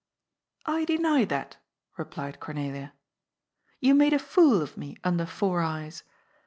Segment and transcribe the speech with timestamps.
[0.79, 1.57] "I deny that,"
[1.95, 2.93] replied Cornelia."
[3.81, 6.03] You made a fool of me' under four eyes.'